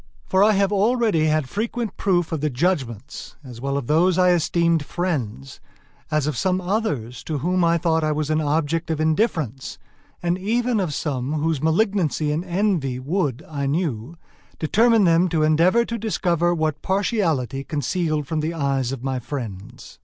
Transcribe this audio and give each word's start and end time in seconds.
For 0.25 0.43
I 0.43 0.53
have 0.53 0.71
already 0.71 1.25
had 1.27 1.47
frequent 1.47 1.95
proof 1.95 2.31
of 2.31 2.41
the 2.41 2.49
judgments, 2.49 3.35
as 3.43 3.61
well 3.61 3.77
of 3.77 3.85
those 3.85 4.17
I 4.17 4.31
esteemed 4.31 4.83
friends, 4.83 5.59
as 6.09 6.25
of 6.25 6.35
some 6.35 6.59
others 6.59 7.23
to 7.25 7.37
whom 7.37 7.63
I 7.63 7.77
thought 7.77 8.03
I 8.03 8.11
was 8.11 8.31
an 8.31 8.41
object 8.41 8.89
of 8.89 8.99
indifference, 8.99 9.77
and 10.23 10.39
even 10.39 10.79
of 10.79 10.95
some 10.95 11.33
whose 11.33 11.61
malignancy 11.61 12.31
and 12.31 12.43
envy 12.43 12.97
would, 12.99 13.43
I 13.47 13.67
knew, 13.67 14.17
determine 14.57 15.03
them 15.03 15.29
to 15.29 15.43
endeavor 15.43 15.85
to 15.85 15.99
discover 15.99 16.51
what 16.51 16.81
partiality 16.81 17.63
concealed 17.63 18.25
from 18.25 18.39
the 18.39 18.55
eyes 18.55 18.91
of 18.91 19.03
my 19.03 19.19
friends. 19.19 19.99